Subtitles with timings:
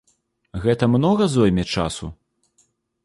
[0.63, 2.13] Гэта многа зойме часу?